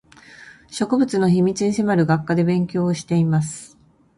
[0.71, 3.77] 植物の秘密に迫る学科で勉強をしています